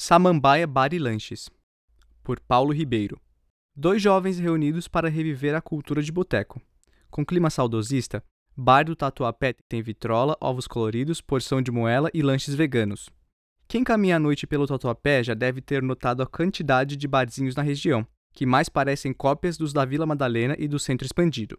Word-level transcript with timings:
Samambaia 0.00 0.64
Bar 0.64 0.94
e 0.94 0.98
Lanches, 0.98 1.50
por 2.22 2.38
Paulo 2.38 2.72
Ribeiro. 2.72 3.20
Dois 3.74 4.00
jovens 4.00 4.38
reunidos 4.38 4.86
para 4.86 5.08
reviver 5.08 5.56
a 5.56 5.60
cultura 5.60 6.00
de 6.00 6.12
boteco. 6.12 6.62
Com 7.10 7.26
clima 7.26 7.50
saudosista, 7.50 8.22
Bar 8.56 8.84
do 8.84 8.94
Tatuapé 8.94 9.56
tem 9.68 9.82
vitrola, 9.82 10.36
ovos 10.40 10.68
coloridos, 10.68 11.20
porção 11.20 11.60
de 11.60 11.72
moela 11.72 12.08
e 12.14 12.22
lanches 12.22 12.54
veganos. 12.54 13.10
Quem 13.66 13.82
caminha 13.82 14.14
à 14.14 14.18
noite 14.20 14.46
pelo 14.46 14.68
Tatuapé 14.68 15.24
já 15.24 15.34
deve 15.34 15.60
ter 15.60 15.82
notado 15.82 16.22
a 16.22 16.26
quantidade 16.28 16.96
de 16.96 17.08
barzinhos 17.08 17.56
na 17.56 17.62
região, 17.62 18.06
que 18.32 18.46
mais 18.46 18.68
parecem 18.68 19.12
cópias 19.12 19.58
dos 19.58 19.72
da 19.72 19.84
Vila 19.84 20.06
Madalena 20.06 20.54
e 20.60 20.68
do 20.68 20.78
Centro 20.78 21.06
Expandido. 21.06 21.58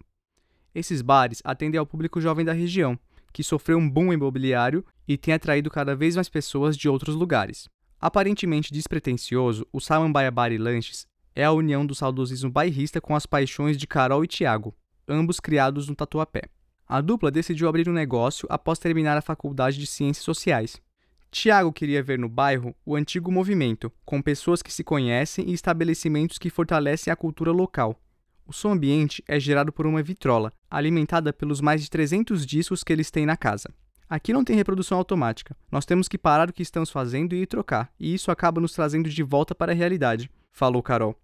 Esses 0.73 1.01
bares 1.01 1.41
atendem 1.43 1.77
ao 1.77 1.85
público 1.85 2.21
jovem 2.21 2.45
da 2.45 2.53
região, 2.53 2.97
que 3.33 3.43
sofreu 3.43 3.77
um 3.77 3.89
boom 3.89 4.13
imobiliário 4.13 4.85
e 5.05 5.17
tem 5.17 5.33
atraído 5.33 5.69
cada 5.69 5.93
vez 5.93 6.15
mais 6.15 6.29
pessoas 6.29 6.77
de 6.77 6.87
outros 6.87 7.15
lugares. 7.15 7.69
Aparentemente 8.02 8.71
despretensioso, 8.71 9.68
o 9.73 9.82
Samambaia 9.82 10.32
Bar 10.32 10.54
e 10.54 10.57
Lanches 10.57 11.05
é 11.36 11.43
a 11.43 11.51
união 11.51 11.86
do 11.86 11.93
saudosismo 11.93 12.50
bairrista 12.50 13.01
com 13.01 13.14
as 13.14 13.25
paixões 13.25 13.78
de 13.78 13.86
Carol 13.86 14.23
e 14.23 14.28
Tiago, 14.28 14.73
ambos 15.07 15.39
criados 15.39 15.89
no 15.89 15.96
Tatuapé. 15.96 16.43
A 16.87 17.01
dupla 17.01 17.29
decidiu 17.29 17.68
abrir 17.68 17.89
um 17.89 17.93
negócio 17.93 18.47
após 18.50 18.79
terminar 18.79 19.18
a 19.18 19.21
faculdade 19.21 19.78
de 19.78 19.86
Ciências 19.86 20.23
Sociais. 20.23 20.82
Tiago 21.29 21.73
queria 21.73 22.01
ver 22.01 22.18
no 22.18 22.29
bairro 22.29 22.73
o 22.86 22.96
antigo 22.96 23.32
movimento, 23.32 23.92
com 24.06 24.21
pessoas 24.21 24.61
que 24.61 24.73
se 24.73 24.84
conhecem 24.84 25.50
e 25.50 25.54
estabelecimentos 25.54 26.37
que 26.37 26.50
fortalecem 26.50 27.11
a 27.11 27.15
cultura 27.15 27.51
local. 27.51 28.00
O 28.47 28.54
som 28.54 28.71
ambiente 28.71 29.23
é 29.28 29.39
gerado 29.39 29.71
por 29.71 29.86
uma 29.86 30.01
vitrola, 30.01 30.51
alimentada 30.71 31.31
pelos 31.31 31.61
mais 31.61 31.84
de 31.84 31.89
300 31.89 32.45
discos 32.45 32.84
que 32.84 32.92
eles 32.92 33.11
têm 33.11 33.25
na 33.25 33.38
casa. 33.38 33.70
Aqui 34.09 34.33
não 34.33 34.44
tem 34.44 34.55
reprodução 34.55 34.97
automática. 34.97 35.55
Nós 35.72 35.86
temos 35.86 36.08
que 36.08 36.17
parar 36.17 36.50
o 36.50 36.53
que 36.53 36.63
estamos 36.63 36.89
fazendo 36.89 37.36
e 37.36 37.45
trocar, 37.45 37.94
e 38.00 38.11
isso 38.11 38.31
acaba 38.31 38.59
nos 38.59 38.73
trazendo 38.73 39.08
de 39.08 39.22
volta 39.22 39.53
para 39.53 39.72
a 39.72 39.75
realidade, 39.75 40.31
falou 40.52 40.81
Carol. 40.81 41.16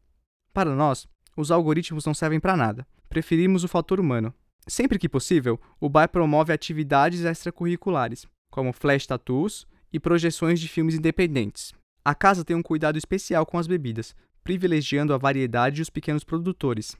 Para 0.54 0.76
nós, 0.76 1.07
os 1.35 1.49
algoritmos 1.49 2.05
não 2.05 2.13
servem 2.13 2.40
para 2.40 2.55
nada. 2.55 2.87
Preferimos 3.10 3.63
o 3.63 3.68
fator 3.68 3.99
humano. 3.99 4.32
Sempre 4.68 4.99
que 4.99 5.10
possível, 5.10 5.60
o 5.79 5.90
bar 5.90 6.07
promove 6.07 6.54
atividades 6.54 7.21
extracurriculares, 7.21 8.27
como 8.51 8.71
flash 8.71 9.07
tattoos 9.07 9.65
e 9.91 9.99
projeções 9.99 10.60
de 10.60 10.67
filmes 10.67 10.95
independentes. 10.95 11.73
A 12.04 12.13
casa 12.13 12.45
tem 12.45 12.55
um 12.55 12.62
cuidado 12.62 12.98
especial 12.99 13.48
com 13.48 13.57
as 13.57 13.65
bebidas, 13.65 14.15
privilegiando 14.43 15.12
a 15.12 15.17
variedade 15.17 15.79
e 15.79 15.82
os 15.82 15.90
pequenos 15.90 16.23
produtores. 16.23 16.95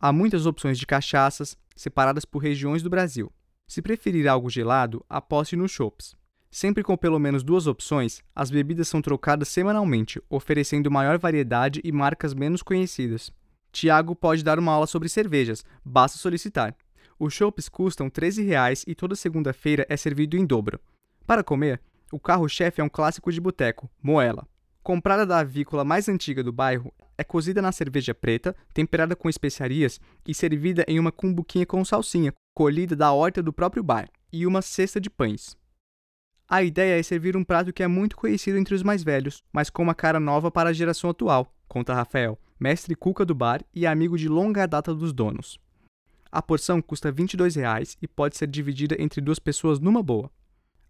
Há 0.00 0.12
muitas 0.12 0.46
opções 0.46 0.78
de 0.78 0.86
cachaças, 0.86 1.56
separadas 1.76 2.24
por 2.24 2.40
regiões 2.40 2.82
do 2.82 2.90
Brasil. 2.90 3.32
Se 3.68 3.82
preferir 3.82 4.26
algo 4.26 4.48
gelado, 4.48 5.04
aposte 5.10 5.54
nos 5.54 5.70
chopps. 5.70 6.16
Sempre 6.50 6.82
com 6.82 6.96
pelo 6.96 7.18
menos 7.18 7.42
duas 7.42 7.66
opções, 7.66 8.22
as 8.34 8.50
bebidas 8.50 8.88
são 8.88 9.02
trocadas 9.02 9.48
semanalmente, 9.48 10.22
oferecendo 10.30 10.90
maior 10.90 11.18
variedade 11.18 11.78
e 11.84 11.92
marcas 11.92 12.32
menos 12.32 12.62
conhecidas. 12.62 13.30
Tiago 13.70 14.16
pode 14.16 14.42
dar 14.42 14.58
uma 14.58 14.72
aula 14.72 14.86
sobre 14.86 15.10
cervejas, 15.10 15.62
basta 15.84 16.16
solicitar. 16.16 16.74
Os 17.18 17.34
chopps 17.34 17.68
custam 17.68 18.06
R$ 18.06 18.12
13,00 18.12 18.84
e 18.86 18.94
toda 18.94 19.14
segunda-feira 19.14 19.84
é 19.90 19.96
servido 19.98 20.38
em 20.38 20.46
dobro. 20.46 20.80
Para 21.26 21.44
comer, 21.44 21.78
o 22.10 22.18
carro-chefe 22.18 22.80
é 22.80 22.84
um 22.84 22.88
clássico 22.88 23.30
de 23.30 23.38
boteco, 23.38 23.90
moela. 24.02 24.48
Comprada 24.82 25.26
da 25.26 25.40
avícola 25.40 25.84
mais 25.84 26.08
antiga 26.08 26.42
do 26.42 26.52
bairro, 26.52 26.90
é 27.18 27.22
cozida 27.22 27.60
na 27.60 27.72
cerveja 27.72 28.14
preta, 28.14 28.56
temperada 28.72 29.14
com 29.14 29.28
especiarias 29.28 30.00
e 30.26 30.32
servida 30.32 30.86
em 30.88 30.98
uma 30.98 31.12
cumbuquinha 31.12 31.66
com 31.66 31.84
salsinha, 31.84 32.32
colhida 32.58 32.96
da 32.96 33.12
horta 33.12 33.40
do 33.40 33.52
próprio 33.52 33.84
bar, 33.84 34.08
e 34.32 34.44
uma 34.44 34.60
cesta 34.60 35.00
de 35.00 35.08
pães. 35.08 35.56
A 36.48 36.60
ideia 36.60 36.98
é 36.98 37.02
servir 37.04 37.36
um 37.36 37.44
prato 37.44 37.72
que 37.72 37.84
é 37.84 37.86
muito 37.86 38.16
conhecido 38.16 38.58
entre 38.58 38.74
os 38.74 38.82
mais 38.82 39.04
velhos, 39.04 39.44
mas 39.52 39.70
com 39.70 39.80
uma 39.80 39.94
cara 39.94 40.18
nova 40.18 40.50
para 40.50 40.70
a 40.70 40.72
geração 40.72 41.08
atual, 41.08 41.54
conta 41.68 41.94
Rafael, 41.94 42.36
mestre 42.58 42.96
cuca 42.96 43.24
do 43.24 43.32
bar 43.32 43.62
e 43.72 43.86
amigo 43.86 44.18
de 44.18 44.28
longa 44.28 44.66
data 44.66 44.92
dos 44.92 45.12
donos. 45.12 45.56
A 46.32 46.42
porção 46.42 46.82
custa 46.82 47.10
R$ 47.10 47.14
22,00 47.14 47.96
e 48.02 48.08
pode 48.08 48.36
ser 48.36 48.48
dividida 48.48 49.00
entre 49.00 49.20
duas 49.20 49.38
pessoas 49.38 49.78
numa 49.78 50.02
boa. 50.02 50.28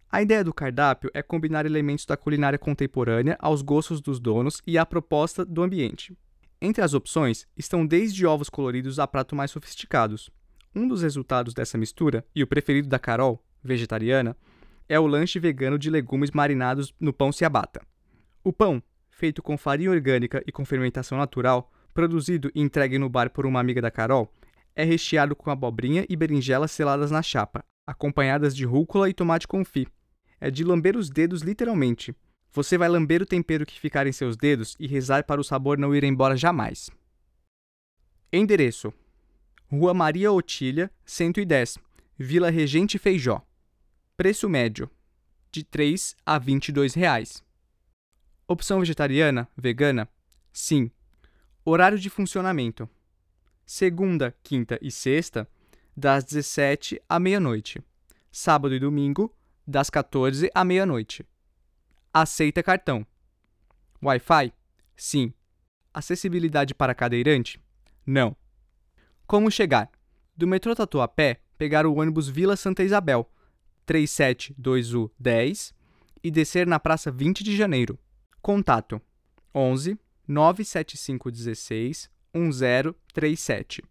A 0.09 0.23
ideia 0.23 0.43
do 0.43 0.51
cardápio 0.51 1.11
é 1.13 1.21
combinar 1.21 1.67
elementos 1.67 2.03
da 2.03 2.17
culinária 2.17 2.57
contemporânea 2.57 3.37
aos 3.39 3.61
gostos 3.61 4.01
dos 4.01 4.19
donos 4.19 4.59
e 4.65 4.75
à 4.75 4.87
proposta 4.87 5.45
do 5.45 5.61
ambiente. 5.61 6.17
Entre 6.59 6.83
as 6.83 6.95
opções 6.95 7.45
estão 7.55 7.85
desde 7.85 8.25
ovos 8.25 8.49
coloridos 8.49 8.97
a 8.97 9.05
pratos 9.05 9.37
mais 9.37 9.51
sofisticados. 9.51 10.31
Um 10.75 10.87
dos 10.87 11.01
resultados 11.01 11.53
dessa 11.53 11.77
mistura, 11.77 12.25
e 12.35 12.43
o 12.43 12.47
preferido 12.47 12.87
da 12.87 12.99
Carol, 12.99 13.43
vegetariana, 13.63 14.37
é 14.87 14.99
o 14.99 15.07
lanche 15.07 15.39
vegano 15.39 15.77
de 15.77 15.89
legumes 15.89 16.31
marinados 16.31 16.93
no 16.99 17.13
pão 17.13 17.31
ciabatta. 17.31 17.81
O 18.43 18.53
pão, 18.53 18.81
feito 19.09 19.41
com 19.41 19.57
farinha 19.57 19.91
orgânica 19.91 20.43
e 20.47 20.51
com 20.51 20.65
fermentação 20.65 21.17
natural, 21.17 21.71
produzido 21.93 22.51
e 22.55 22.61
entregue 22.61 22.97
no 22.97 23.09
bar 23.09 23.29
por 23.29 23.45
uma 23.45 23.59
amiga 23.59 23.81
da 23.81 23.91
Carol, 23.91 24.33
é 24.75 24.83
recheado 24.83 25.35
com 25.35 25.51
abobrinha 25.51 26.05
e 26.07 26.15
berinjelas 26.15 26.71
seladas 26.71 27.11
na 27.11 27.21
chapa, 27.21 27.63
acompanhadas 27.85 28.55
de 28.55 28.65
rúcula 28.65 29.09
e 29.09 29.13
tomate 29.13 29.47
confit. 29.47 29.91
É 30.39 30.49
de 30.49 30.63
lamber 30.63 30.95
os 30.95 31.09
dedos 31.09 31.41
literalmente. 31.41 32.15
Você 32.51 32.77
vai 32.77 32.87
lamber 32.87 33.21
o 33.21 33.25
tempero 33.25 33.65
que 33.65 33.79
ficar 33.79 34.07
em 34.07 34.11
seus 34.11 34.37
dedos 34.37 34.75
e 34.79 34.87
rezar 34.87 35.25
para 35.25 35.41
o 35.41 35.43
sabor 35.43 35.77
não 35.77 35.93
ir 35.93 36.03
embora 36.03 36.37
jamais. 36.37 36.89
Endereço: 38.31 38.93
Rua 39.71 39.93
Maria 39.93 40.31
Otília, 40.31 40.91
110, 41.05 41.77
Vila 42.17 42.49
Regente 42.49 42.97
Feijó. 42.97 43.45
Preço 44.17 44.49
médio: 44.49 44.89
de 45.51 45.63
3 45.63 46.15
a 46.25 46.39
22 46.39 46.95
reais. 46.95 47.43
Opção 48.47 48.79
vegetariana, 48.79 49.47
vegana? 49.55 50.09
Sim. 50.51 50.89
Horário 51.63 51.99
de 51.99 52.09
funcionamento: 52.09 52.89
segunda, 53.63 54.35
quinta 54.41 54.79
e 54.81 54.89
sexta, 54.89 55.47
das 55.95 56.23
17 56.23 56.99
à 57.07 57.19
meia-noite. 57.19 57.79
Sábado 58.31 58.73
e 58.73 58.79
domingo, 58.79 59.31
das 59.67 59.91
14 59.91 60.49
à 60.55 60.65
meia-noite. 60.65 61.23
Aceita 62.11 62.63
cartão. 62.63 63.05
Wi-Fi? 64.01 64.51
Sim. 64.95 65.31
Acessibilidade 65.93 66.73
para 66.73 66.95
cadeirante? 66.95 67.61
Não. 68.03 68.35
Como 69.29 69.51
chegar? 69.51 69.91
Do 70.35 70.47
metrô 70.47 70.73
Tatuapé, 70.73 71.39
pegar 71.55 71.85
o 71.85 71.93
ônibus 71.93 72.27
Vila 72.27 72.55
Santa 72.55 72.81
Isabel, 72.81 73.29
372U10, 73.87 75.71
e 76.23 76.31
descer 76.31 76.65
na 76.65 76.79
Praça 76.79 77.11
20 77.11 77.43
de 77.43 77.55
Janeiro. 77.55 77.99
Contato: 78.41 78.99
11 79.53 79.99
97516 80.27 82.09
1037. 82.33 83.83